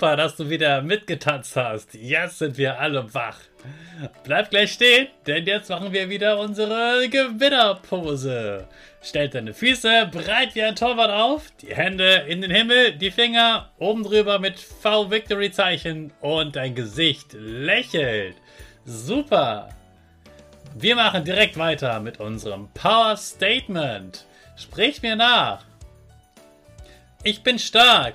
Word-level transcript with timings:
Super, 0.00 0.16
dass 0.16 0.34
du 0.34 0.48
wieder 0.48 0.80
mitgetanzt 0.80 1.56
hast. 1.56 1.92
Jetzt 1.92 2.38
sind 2.38 2.56
wir 2.56 2.80
alle 2.80 3.12
wach. 3.12 3.36
Bleib 4.24 4.48
gleich 4.48 4.72
stehen, 4.72 5.08
denn 5.26 5.44
jetzt 5.44 5.68
machen 5.68 5.92
wir 5.92 6.08
wieder 6.08 6.38
unsere 6.38 7.06
Gewinnerpose. 7.10 8.66
Stell 9.02 9.28
deine 9.28 9.52
Füße 9.52 10.08
breit 10.10 10.54
wie 10.54 10.62
ein 10.62 10.74
Torwart 10.74 11.10
auf, 11.10 11.52
die 11.60 11.76
Hände 11.76 12.24
in 12.28 12.40
den 12.40 12.50
Himmel, 12.50 12.92
die 12.92 13.10
Finger 13.10 13.72
oben 13.78 14.02
drüber 14.02 14.38
mit 14.38 14.58
V-Victory-Zeichen 14.58 16.14
und 16.22 16.56
dein 16.56 16.74
Gesicht 16.74 17.34
lächelt. 17.34 18.36
Super. 18.86 19.68
Wir 20.74 20.96
machen 20.96 21.26
direkt 21.26 21.58
weiter 21.58 22.00
mit 22.00 22.20
unserem 22.20 22.70
Power 22.72 23.18
Statement. 23.18 24.24
Sprich 24.56 25.02
mir 25.02 25.16
nach. 25.16 25.62
Ich 27.22 27.42
bin 27.42 27.58
stark. 27.58 28.14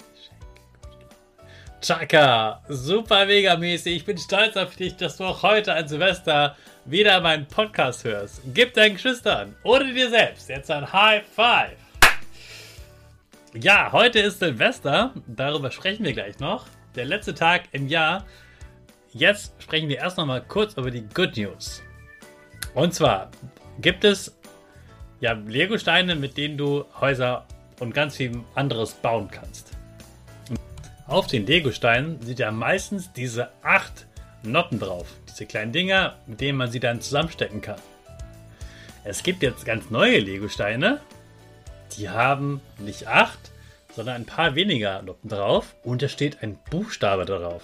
Chaka, 1.81 2.61
super 2.69 3.25
mega 3.25 3.57
mäßig. 3.57 3.95
Ich 3.95 4.05
bin 4.05 4.15
stolz 4.15 4.55
auf 4.55 4.75
dich, 4.75 4.97
dass 4.97 5.17
du 5.17 5.23
auch 5.23 5.41
heute 5.41 5.73
an 5.73 5.87
Silvester 5.87 6.55
wieder 6.85 7.19
meinen 7.21 7.47
Podcast 7.47 8.03
hörst. 8.03 8.41
Gib 8.53 8.75
deinen 8.75 8.93
Geschwistern 8.93 9.55
oder 9.63 9.85
dir 9.85 10.11
selbst 10.11 10.47
jetzt 10.47 10.69
ein 10.69 10.93
High 10.93 11.23
Five. 11.25 11.77
Ja, 13.55 13.91
heute 13.91 14.19
ist 14.19 14.37
Silvester. 14.37 15.11
Darüber 15.25 15.71
sprechen 15.71 16.05
wir 16.05 16.13
gleich 16.13 16.37
noch. 16.37 16.67
Der 16.93 17.05
letzte 17.05 17.33
Tag 17.33 17.63
im 17.71 17.87
Jahr. 17.87 18.27
Jetzt 19.11 19.55
sprechen 19.57 19.89
wir 19.89 19.97
erst 19.97 20.17
noch 20.17 20.27
mal 20.27 20.41
kurz 20.41 20.77
über 20.77 20.91
die 20.91 21.07
Good 21.15 21.35
News. 21.35 21.81
Und 22.75 22.93
zwar 22.93 23.31
gibt 23.79 24.03
es 24.03 24.37
ja 25.19 25.31
Lego-Steine, 25.31 26.15
mit 26.15 26.37
denen 26.37 26.59
du 26.59 26.85
Häuser 26.99 27.47
und 27.79 27.95
ganz 27.95 28.17
viel 28.17 28.43
anderes 28.53 28.93
bauen 28.93 29.27
kannst. 29.31 29.80
Auf 31.07 31.27
den 31.27 31.45
Lego-Steinen 31.45 32.21
sieht 32.21 32.39
ja 32.39 32.51
meistens 32.51 33.11
diese 33.11 33.49
acht 33.63 34.07
Noppen 34.43 34.79
drauf. 34.79 35.07
Diese 35.29 35.45
kleinen 35.45 35.71
Dinger, 35.71 36.15
mit 36.25 36.41
denen 36.41 36.57
man 36.57 36.71
sie 36.71 36.79
dann 36.79 37.01
zusammenstecken 37.01 37.61
kann. 37.61 37.79
Es 39.03 39.23
gibt 39.23 39.43
jetzt 39.43 39.65
ganz 39.65 39.89
neue 39.89 40.19
Lego-Steine. 40.19 40.99
Die 41.97 42.09
haben 42.09 42.61
nicht 42.77 43.07
acht, 43.07 43.51
sondern 43.93 44.15
ein 44.15 44.25
paar 44.25 44.55
weniger 44.55 45.01
Noppen 45.01 45.29
drauf. 45.29 45.75
Und 45.83 46.01
da 46.01 46.07
steht 46.07 46.41
ein 46.43 46.57
Buchstabe 46.69 47.25
darauf. 47.25 47.63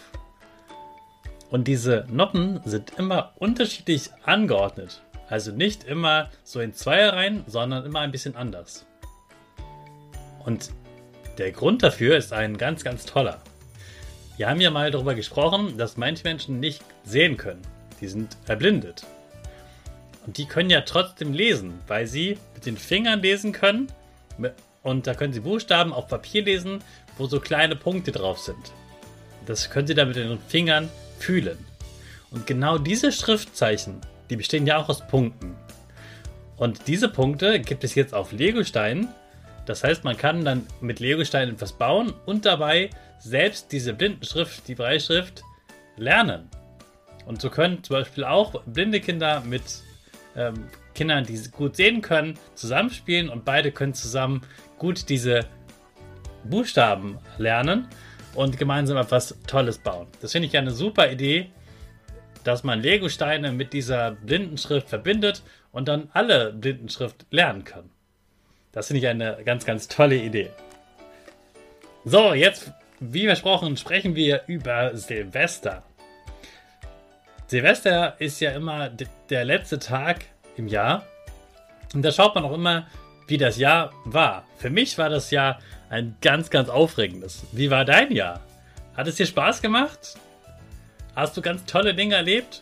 Und 1.50 1.68
diese 1.68 2.06
Noppen 2.10 2.60
sind 2.66 2.92
immer 2.98 3.34
unterschiedlich 3.38 4.10
angeordnet. 4.24 5.02
Also 5.30 5.52
nicht 5.52 5.84
immer 5.84 6.30
so 6.44 6.60
in 6.60 6.74
Zweierreihen, 6.74 7.44
sondern 7.48 7.86
immer 7.86 8.00
ein 8.00 8.12
bisschen 8.12 8.36
anders. 8.36 8.86
Und 10.44 10.72
der 11.38 11.52
Grund 11.52 11.84
dafür 11.84 12.18
ist 12.18 12.34
ein 12.34 12.58
ganz, 12.58 12.84
ganz 12.84 13.06
toller. 13.06 13.42
Wir 14.38 14.50
haben 14.50 14.62
ja 14.62 14.70
mal 14.70 14.92
darüber 14.92 15.16
gesprochen, 15.16 15.78
dass 15.78 15.98
manche 15.98 16.24
Menschen 16.24 16.60
nicht 16.60 16.84
sehen 17.04 17.38
können. 17.38 17.62
Die 18.02 18.08
sind 18.08 18.38
erblindet. 18.48 19.06
Und 20.26 20.38
die 20.38 20.46
können 20.46 20.70
ja 20.70 20.82
trotzdem 20.82 21.34
lesen, 21.34 21.80
weil 21.88 22.06
sie 22.06 22.38
mit 22.54 22.66
den 22.66 22.78
Fingern 22.78 23.22
lesen 23.22 23.52
können. 23.52 23.88
Und 24.84 25.08
da 25.08 25.14
können 25.14 25.34
sie 25.34 25.40
Buchstaben 25.40 25.94
auf 25.94 26.08
Papier 26.08 26.44
lesen, 26.44 26.84
wo 27.18 27.28
so 27.28 27.40
kleine 27.40 27.76
Punkte 27.76 28.12
drauf 28.12 28.40
sind. 28.40 28.72
Das 29.46 29.70
können 29.70 29.88
sie 29.88 29.96
dann 29.96 30.10
mit 30.10 30.18
den 30.18 30.38
Fingern 30.48 30.90
fühlen. 31.20 31.58
Und 32.30 32.46
genau 32.46 32.78
diese 32.78 33.12
Schriftzeichen, 33.12 34.02
die 34.30 34.36
bestehen 34.36 34.68
ja 34.68 34.78
auch 34.78 34.90
aus 34.90 35.08
Punkten. 35.08 35.56
Und 36.58 36.88
diese 36.88 37.08
Punkte 37.08 37.60
gibt 37.60 37.84
es 37.84 37.96
jetzt 37.96 38.14
auf 38.14 38.32
Legosteinen. 38.32 39.08
Das 39.68 39.84
heißt, 39.84 40.06
man 40.06 40.16
kann 40.16 40.46
dann 40.46 40.66
mit 40.80 41.02
Legosteinen 41.02 41.56
etwas 41.56 41.74
bauen 41.74 42.14
und 42.26 42.46
dabei 42.46 42.90
selbst 43.20 43.72
diese 43.74 43.94
Blindenschrift, 43.94 44.66
die 44.68 44.76
Breitschrift, 44.76 45.44
lernen. 45.98 46.50
Und 47.26 47.42
so 47.42 47.50
können 47.50 47.84
zum 47.84 47.98
Beispiel 47.98 48.24
auch 48.24 48.64
blinde 48.64 49.02
Kinder 49.02 49.42
mit 49.42 49.64
ähm, 50.38 50.70
Kindern, 50.96 51.26
die 51.26 51.38
gut 51.52 51.76
sehen 51.76 52.02
können, 52.02 52.40
zusammenspielen 52.56 53.28
und 53.28 53.44
beide 53.44 53.72
können 53.74 53.94
zusammen 53.94 54.42
gut 54.78 55.10
diese 55.10 55.46
Buchstaben 56.46 57.18
lernen 57.38 57.90
und 58.36 58.58
gemeinsam 58.58 58.96
etwas 58.96 59.36
Tolles 59.48 59.80
bauen. 59.80 60.08
Das 60.22 60.32
finde 60.32 60.48
ich 60.48 60.58
eine 60.58 60.72
super 60.72 61.12
Idee, 61.12 61.52
dass 62.46 62.64
man 62.64 62.82
Lego-Steine 62.82 63.52
mit 63.52 63.74
dieser 63.74 64.12
Blindenschrift 64.12 64.88
verbindet 64.88 65.44
und 65.74 65.90
dann 65.90 66.10
alle 66.14 66.54
Blindenschrift 66.54 67.26
lernen 67.32 67.66
kann. 67.66 67.90
Das 68.78 68.86
finde 68.86 69.00
ich 69.00 69.08
eine 69.08 69.40
ganz, 69.44 69.66
ganz 69.66 69.88
tolle 69.88 70.18
Idee. 70.18 70.52
So, 72.06 72.36
jetzt 72.36 72.72
wie 73.00 73.26
versprochen, 73.26 73.76
sprechen 73.76 74.14
wir 74.14 74.44
über 74.46 74.96
Silvester. 74.96 75.82
Silvester 77.48 78.14
ist 78.20 78.40
ja 78.40 78.52
immer 78.52 78.92
der 79.32 79.46
letzte 79.46 79.80
Tag 79.80 80.26
im 80.58 80.68
Jahr. 80.68 81.08
Und 81.96 82.04
da 82.04 82.12
schaut 82.12 82.36
man 82.36 82.46
auch 82.46 82.54
immer, 82.54 82.86
wie 83.28 83.38
das 83.38 83.58
Jahr 83.58 83.94
war. 84.06 84.46
Für 84.58 84.70
mich 84.70 84.96
war 85.00 85.10
das 85.10 85.32
Jahr 85.32 85.58
ein 85.90 86.16
ganz, 86.22 86.52
ganz 86.52 86.70
aufregendes. 86.70 87.48
Wie 87.54 87.72
war 87.72 87.84
dein 87.84 88.12
Jahr? 88.12 88.42
Hat 88.96 89.08
es 89.08 89.16
dir 89.16 89.26
Spaß 89.26 89.64
gemacht? 89.64 90.20
Hast 91.16 91.36
du 91.36 91.42
ganz 91.42 91.66
tolle 91.66 91.96
Dinge 91.96 92.14
erlebt? 92.14 92.62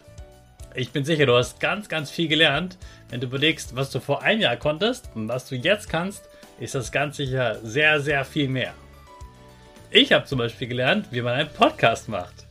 Ich 0.78 0.92
bin 0.92 1.06
sicher, 1.06 1.26
du 1.26 1.38
hast 1.38 1.62
ganz, 1.62 1.88
ganz 1.88 2.12
viel 2.12 2.28
gelernt. 2.28 2.78
Wenn 3.10 3.22
du 3.22 3.28
überlegst, 3.28 3.78
was 3.78 3.92
du 3.92 4.02
vor 4.02 4.24
einem 4.24 4.42
Jahr 4.42 4.58
konntest 4.58 5.10
und 5.16 5.30
was 5.30 5.48
du 5.48 5.56
jetzt 5.56 5.88
kannst, 5.88 6.28
ist 6.60 6.76
das 6.76 6.92
ganz 6.92 7.16
sicher 7.16 7.60
sehr, 7.64 8.02
sehr 8.02 8.26
viel 8.26 8.50
mehr. 8.50 8.74
Ich 9.90 10.12
habe 10.12 10.26
zum 10.26 10.38
Beispiel 10.38 10.68
gelernt, 10.68 11.08
wie 11.12 11.22
man 11.22 11.36
einen 11.36 11.50
Podcast 11.50 12.10
macht. 12.10 12.46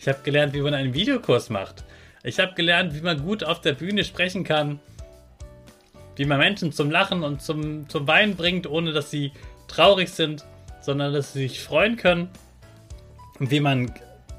Ich 0.00 0.08
habe 0.08 0.18
gelernt, 0.24 0.54
wie 0.54 0.60
man 0.60 0.74
einen 0.74 0.92
Videokurs 0.92 1.50
macht. 1.50 1.84
Ich 2.24 2.40
habe 2.40 2.52
gelernt, 2.54 2.94
wie 2.94 3.00
man 3.00 3.22
gut 3.22 3.44
auf 3.44 3.60
der 3.60 3.74
Bühne 3.74 4.02
sprechen 4.02 4.42
kann. 4.42 4.80
Wie 6.16 6.24
man 6.24 6.38
Menschen 6.38 6.72
zum 6.72 6.90
Lachen 6.90 7.22
und 7.22 7.42
zum, 7.42 7.88
zum 7.88 8.08
Weinen 8.08 8.34
bringt, 8.34 8.66
ohne 8.66 8.92
dass 8.92 9.12
sie 9.12 9.30
traurig 9.68 10.08
sind, 10.08 10.44
sondern 10.80 11.12
dass 11.12 11.32
sie 11.32 11.46
sich 11.46 11.60
freuen 11.60 11.96
können. 11.96 12.28
Und 13.38 13.52
wie 13.52 13.60
man 13.60 13.92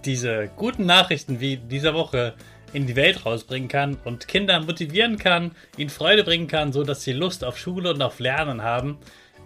diese 0.03 0.49
guten 0.57 0.85
Nachrichten 0.85 1.39
wie 1.39 1.55
dieser 1.55 1.93
Woche 1.93 2.33
in 2.73 2.87
die 2.87 2.95
Welt 2.95 3.25
rausbringen 3.25 3.69
kann 3.69 3.97
und 4.03 4.27
Kinder 4.27 4.59
motivieren 4.59 5.17
kann, 5.17 5.51
ihnen 5.77 5.89
Freude 5.89 6.23
bringen 6.23 6.47
kann, 6.47 6.71
so 6.73 6.83
dass 6.83 7.03
sie 7.03 7.13
Lust 7.13 7.43
auf 7.43 7.57
Schule 7.57 7.93
und 7.93 8.01
auf 8.01 8.19
Lernen 8.19 8.63
haben. 8.63 8.97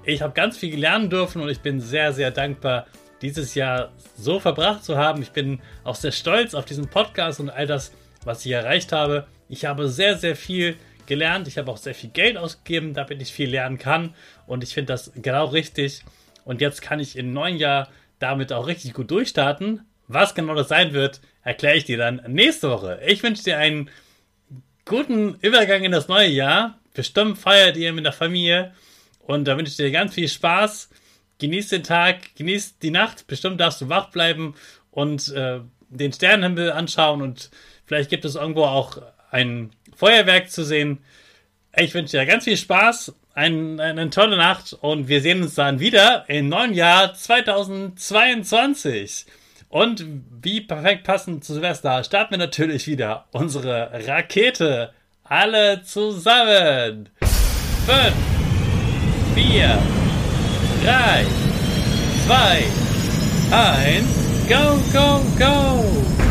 Ich 0.04 0.22
habe 0.22 0.34
ganz 0.34 0.58
viel 0.58 0.78
lernen 0.78 1.10
dürfen 1.10 1.42
und 1.42 1.50
ich 1.50 1.62
bin 1.62 1.80
sehr, 1.80 2.14
sehr 2.14 2.32
dankbar, 2.32 2.88
dieses 3.22 3.56
Jahr 3.56 3.92
so 4.18 4.40
verbracht 4.40 4.84
zu 4.84 4.98
haben. 4.98 5.22
Ich 5.22 5.32
bin 5.32 5.62
auch 5.84 5.96
sehr 5.96 6.12
stolz 6.12 6.54
auf 6.54 6.66
diesen 6.66 6.90
Podcast 6.90 7.40
und 7.40 7.50
all 7.50 7.66
das, 7.66 7.94
was 8.26 8.46
ich 8.46 8.52
erreicht 8.52 8.92
habe. 8.92 9.28
Ich 9.48 9.66
habe 9.66 9.88
sehr, 9.88 10.18
sehr 10.18 10.36
viel 10.36 10.76
gelernt. 11.06 11.48
Ich 11.48 11.58
habe 11.58 11.72
auch 11.72 11.78
sehr 11.78 11.96
viel 11.96 12.10
Geld 12.10 12.38
ausgegeben, 12.38 12.94
damit 12.94 13.22
ich 13.22 13.32
viel 13.32 13.50
lernen 13.50 13.78
kann. 13.78 14.14
Und 14.46 14.64
ich 14.64 14.74
finde 14.74 14.94
das 14.94 15.12
genau 15.16 15.46
richtig. 15.46 16.04
Und 16.44 16.60
jetzt 16.60 16.82
kann 16.82 17.00
ich 17.00 17.18
im 17.18 17.34
neuen 17.34 17.58
Jahr 17.58 17.88
damit 18.20 18.52
auch 18.52 18.68
richtig 18.68 18.94
gut 18.94 19.10
durchstarten. 19.12 19.86
Was 20.08 20.36
genau 20.36 20.54
das 20.54 20.68
sein 20.68 20.94
wird, 20.94 21.22
erkläre 21.44 21.78
ich 21.78 21.86
dir 21.86 21.98
dann 21.98 22.22
nächste 22.28 22.70
Woche. 22.70 23.00
Ich 23.06 23.24
wünsche 23.24 23.44
dir 23.44 23.58
einen 23.58 23.90
guten 24.86 25.36
Übergang 25.42 25.84
in 25.84 25.92
das 25.92 26.08
neue 26.08 26.30
Jahr. 26.30 26.80
Bestimmt 26.94 27.38
feiert 27.38 27.78
ihr 27.78 27.94
mit 27.94 28.06
der 28.06 28.14
Familie. 28.14 28.74
Und 29.20 29.46
da 29.46 29.58
wünsche 29.58 29.72
ich 29.72 29.78
dir 29.78 29.92
ganz 29.92 30.14
viel 30.14 30.28
Spaß. 30.28 30.90
Genieß 31.40 31.70
den 31.70 31.84
Tag, 31.84 32.36
genieß 32.36 32.80
die 32.80 32.92
Nacht. 32.92 33.28
Bestimmt 33.28 33.60
darfst 33.60 33.82
du 33.82 33.90
wach 33.90 34.12
bleiben 34.12 34.56
und 34.92 35.30
äh, 35.30 35.60
den 35.90 36.14
Sternenhimmel 36.14 36.72
anschauen. 36.72 37.22
Und 37.22 37.50
vielleicht 37.86 38.10
gibt 38.10 38.26
es 38.26 38.36
irgendwo 38.36 38.64
auch 38.64 39.02
ein 39.32 39.72
Feuerwerk 39.96 40.52
zu 40.52 40.64
sehen. 40.64 41.00
Ich 41.76 41.94
wünsche 41.94 42.18
dir 42.18 42.26
ganz 42.26 42.44
viel 42.44 42.58
Spaß, 42.58 43.14
ein, 43.34 43.80
eine 43.80 44.10
tolle 44.12 44.38
Nacht 44.38 44.74
und 44.74 45.08
wir 45.08 45.22
sehen 45.22 45.42
uns 45.42 45.56
dann 45.56 45.80
wieder 45.80 46.26
im 46.28 46.50
neuen 46.50 46.76
Jahr 46.76 47.16
2022. 47.16 49.26
Und 49.74 50.06
wie 50.40 50.62
perfekt 50.62 51.04
passend 51.04 51.44
zu 51.44 51.54
Silvester 51.54 52.04
starten 52.04 52.34
wir 52.34 52.38
natürlich 52.38 52.86
wieder 52.86 53.26
unsere 53.32 53.90
Rakete. 54.08 54.92
Alle 55.24 55.82
zusammen. 55.82 57.10
5, 57.20 58.14
4, 59.34 59.82
3, 60.86 61.26
2, 62.28 62.64
1, 63.52 64.06
go, 64.48 64.80
go, 64.94 65.22
go! 65.40 66.23